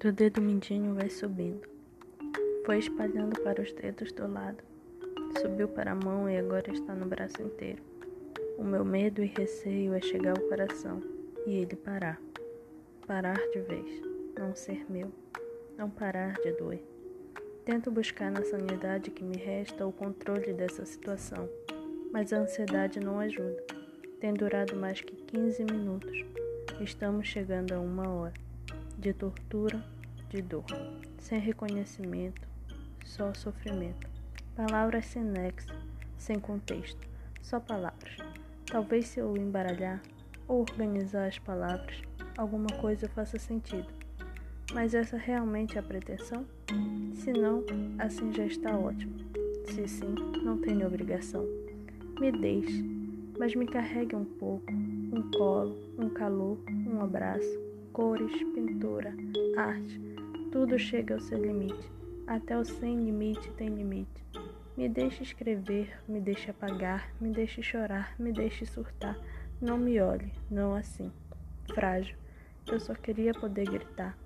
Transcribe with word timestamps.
Do 0.00 0.10
dedo 0.10 0.40
mindinho 0.40 0.94
vai 0.94 1.10
subindo. 1.10 1.68
Foi 2.64 2.78
espalhando 2.78 3.38
para 3.42 3.60
os 3.60 3.70
dedos 3.70 4.10
do 4.12 4.26
lado. 4.26 4.64
Subiu 5.42 5.68
para 5.68 5.92
a 5.92 5.94
mão 5.94 6.26
e 6.26 6.38
agora 6.38 6.72
está 6.72 6.94
no 6.94 7.04
braço 7.04 7.42
inteiro. 7.42 7.82
O 8.56 8.64
meu 8.64 8.82
medo 8.82 9.22
e 9.22 9.26
receio 9.26 9.92
é 9.92 10.00
chegar 10.00 10.38
ao 10.38 10.48
coração 10.48 11.02
e 11.46 11.52
ele 11.52 11.76
parar. 11.76 12.18
Parar 13.06 13.36
de 13.52 13.60
vez. 13.60 14.02
Não 14.38 14.54
ser 14.54 14.90
meu. 14.90 15.12
Não 15.76 15.90
parar 15.90 16.32
de 16.40 16.52
doer. 16.52 16.82
Tento 17.66 17.90
buscar 17.90 18.30
na 18.30 18.42
sanidade 18.42 19.10
que 19.10 19.22
me 19.22 19.36
resta 19.36 19.86
o 19.86 19.92
controle 19.92 20.54
dessa 20.54 20.86
situação, 20.86 21.46
mas 22.10 22.32
a 22.32 22.38
ansiedade 22.38 22.98
não 22.98 23.20
ajuda. 23.20 23.62
Tem 24.18 24.32
durado 24.32 24.74
mais 24.76 25.02
que 25.02 25.14
15 25.14 25.62
minutos. 25.64 26.24
Estamos 26.80 27.28
chegando 27.28 27.74
a 27.74 27.80
uma 27.80 28.08
hora 28.08 28.50
de 29.00 29.14
tortura, 29.14 29.82
de 30.30 30.40
dor, 30.40 30.64
sem 31.18 31.40
reconhecimento, 31.40 32.40
só 33.04 33.34
sofrimento. 33.34 34.08
Palavras 34.54 35.06
sem 35.06 35.24
nexo, 35.24 35.74
sem 36.16 36.38
contexto, 36.38 37.08
só 37.42 37.58
palavras. 37.58 38.16
Talvez 38.64 39.08
se 39.08 39.18
eu 39.18 39.36
embaralhar 39.36 40.00
ou 40.46 40.60
organizar 40.60 41.26
as 41.26 41.38
palavras, 41.38 42.00
alguma 42.38 42.68
coisa 42.80 43.08
faça 43.08 43.40
sentido. 43.40 43.88
Mas 44.72 44.94
essa 44.94 45.16
realmente 45.16 45.76
é 45.76 45.80
a 45.80 45.82
pretensão? 45.82 46.46
Se 47.12 47.32
não, 47.32 47.64
assim 47.98 48.32
já 48.32 48.46
está 48.46 48.78
ótimo. 48.78 49.16
Se 49.64 49.88
sim, 49.88 50.14
não 50.44 50.58
tenho 50.58 50.86
obrigação. 50.86 51.44
Me 52.20 52.30
deixe, 52.30 52.84
mas 53.36 53.56
me 53.56 53.66
carregue 53.66 54.14
um 54.14 54.24
pouco, 54.24 54.72
um 54.72 55.28
colo, 55.36 55.76
um 55.98 56.08
calor, 56.08 56.58
um 56.86 57.02
abraço, 57.02 57.58
cores, 57.92 58.32
pintura, 58.54 59.12
arte, 59.56 60.00
tudo 60.50 60.78
chega 60.78 61.14
ao 61.14 61.20
seu 61.20 61.40
limite. 61.40 61.90
Até 62.26 62.56
o 62.58 62.64
sem 62.64 62.96
limite 63.04 63.50
tem 63.52 63.68
limite. 63.68 64.24
Me 64.76 64.88
deixe 64.88 65.22
escrever, 65.22 65.98
me 66.08 66.20
deixe 66.20 66.50
apagar, 66.50 67.10
me 67.20 67.30
deixe 67.30 67.62
chorar, 67.62 68.14
me 68.18 68.32
deixe 68.32 68.66
surtar. 68.66 69.16
Não 69.60 69.78
me 69.78 70.00
olhe, 70.00 70.32
não 70.50 70.74
assim. 70.74 71.12
Frágil. 71.74 72.16
Eu 72.66 72.80
só 72.80 72.94
queria 72.94 73.32
poder 73.32 73.64
gritar. 73.64 74.16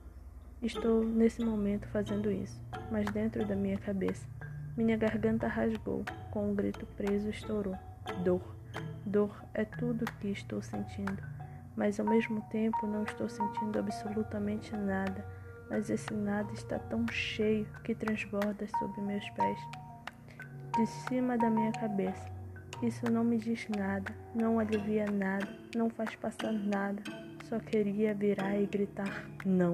Estou 0.62 1.04
nesse 1.04 1.44
momento 1.44 1.86
fazendo 1.88 2.30
isso, 2.30 2.60
mas 2.90 3.04
dentro 3.10 3.46
da 3.46 3.54
minha 3.54 3.76
cabeça, 3.76 4.26
minha 4.76 4.96
garganta 4.96 5.46
rasgou, 5.46 6.04
com 6.30 6.50
um 6.50 6.54
grito 6.54 6.86
preso 6.96 7.28
estourou. 7.28 7.76
Dor. 8.22 8.42
Dor 9.04 9.44
é 9.52 9.64
tudo 9.64 10.04
que 10.20 10.28
estou 10.28 10.62
sentindo 10.62 11.22
mas 11.76 11.98
ao 11.98 12.06
mesmo 12.06 12.40
tempo 12.50 12.86
não 12.86 13.02
estou 13.02 13.28
sentindo 13.28 13.78
absolutamente 13.78 14.74
nada, 14.76 15.24
mas 15.70 15.90
esse 15.90 16.12
nada 16.12 16.52
está 16.52 16.78
tão 16.78 17.06
cheio 17.10 17.66
que 17.84 17.94
transborda 17.94 18.66
sob 18.78 19.00
meus 19.00 19.28
pés, 19.30 19.58
de 20.76 20.86
cima 20.86 21.36
da 21.38 21.48
minha 21.50 21.72
cabeça. 21.72 22.32
Isso 22.82 23.10
não 23.10 23.24
me 23.24 23.38
diz 23.38 23.66
nada, 23.68 24.14
não 24.34 24.58
alivia 24.58 25.06
nada, 25.06 25.48
não 25.74 25.88
faz 25.88 26.14
passar 26.16 26.52
nada. 26.52 27.02
Só 27.48 27.58
queria 27.58 28.14
virar 28.14 28.58
e 28.58 28.66
gritar 28.66 29.26
não. 29.44 29.72